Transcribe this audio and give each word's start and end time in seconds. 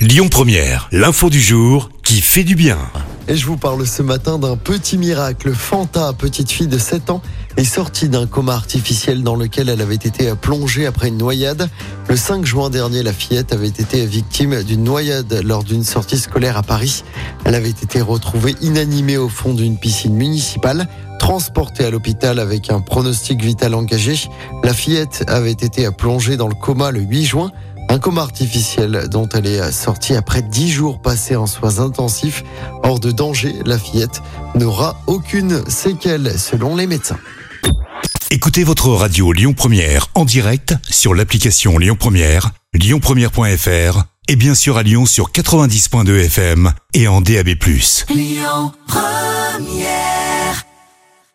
Lyon 0.00 0.28
Première, 0.30 0.88
l'info 0.92 1.28
du 1.28 1.42
jour 1.42 1.90
qui 2.02 2.22
fait 2.22 2.42
du 2.42 2.54
bien. 2.54 2.78
Et 3.28 3.36
je 3.36 3.44
vous 3.44 3.58
parle 3.58 3.86
ce 3.86 4.02
matin 4.02 4.38
d'un 4.38 4.56
petit 4.56 4.96
miracle. 4.96 5.52
Fanta, 5.52 6.14
petite 6.14 6.50
fille 6.50 6.68
de 6.68 6.78
7 6.78 7.10
ans, 7.10 7.20
est 7.58 7.64
sortie 7.64 8.08
d'un 8.08 8.26
coma 8.26 8.54
artificiel 8.54 9.22
dans 9.22 9.36
lequel 9.36 9.68
elle 9.68 9.82
avait 9.82 9.96
été 9.96 10.32
plongée 10.40 10.86
après 10.86 11.08
une 11.08 11.18
noyade. 11.18 11.68
Le 12.08 12.16
5 12.16 12.46
juin 12.46 12.70
dernier, 12.70 13.02
la 13.02 13.12
fillette 13.12 13.52
avait 13.52 13.68
été 13.68 14.06
victime 14.06 14.62
d'une 14.62 14.84
noyade 14.84 15.42
lors 15.44 15.64
d'une 15.64 15.84
sortie 15.84 16.16
scolaire 16.16 16.56
à 16.56 16.62
Paris. 16.62 17.04
Elle 17.44 17.54
avait 17.54 17.68
été 17.68 18.00
retrouvée 18.00 18.54
inanimée 18.62 19.18
au 19.18 19.28
fond 19.28 19.52
d'une 19.52 19.76
piscine 19.76 20.14
municipale. 20.14 20.88
Transportée 21.18 21.84
à 21.84 21.90
l'hôpital 21.90 22.38
avec 22.38 22.70
un 22.70 22.80
pronostic 22.80 23.42
vital 23.42 23.74
engagé, 23.74 24.18
la 24.64 24.72
fillette 24.72 25.24
avait 25.28 25.50
été 25.50 25.90
plongée 25.90 26.38
dans 26.38 26.48
le 26.48 26.54
coma 26.54 26.90
le 26.90 27.00
8 27.00 27.26
juin. 27.26 27.52
Un 27.90 27.98
coma 27.98 28.22
artificiel 28.22 29.08
dont 29.10 29.28
elle 29.30 29.48
est 29.48 29.72
sortie 29.72 30.14
après 30.14 30.42
10 30.42 30.70
jours 30.70 31.02
passés 31.02 31.34
en 31.34 31.48
soins 31.48 31.80
intensifs. 31.80 32.44
Hors 32.84 33.00
de 33.00 33.10
danger, 33.10 33.56
la 33.66 33.80
fillette 33.80 34.22
n'aura 34.54 34.96
aucune 35.08 35.68
séquelle 35.68 36.38
selon 36.38 36.76
les 36.76 36.86
médecins. 36.86 37.18
Écoutez 38.30 38.62
votre 38.62 38.90
radio 38.90 39.32
Lyon 39.32 39.54
Première 39.54 40.06
en 40.14 40.24
direct 40.24 40.76
sur 40.88 41.14
l'application 41.14 41.78
Lyon 41.78 41.96
Première, 41.98 42.52
lyonpremière.fr 42.74 44.04
et 44.28 44.36
bien 44.36 44.54
sûr 44.54 44.76
à 44.76 44.84
Lyon 44.84 45.04
sur 45.04 45.32
90.2 45.32 46.26
FM 46.26 46.72
et 46.94 47.08
en 47.08 47.20
DAB+. 47.20 47.48
Lyon 48.08 48.72
Première 48.86 50.19